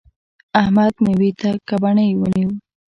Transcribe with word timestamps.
احمد؛ 0.59 0.93
مېوې 1.03 1.29
ته 1.39 1.49
ګبڼۍ 1.67 2.09
ونیو. 2.19 2.49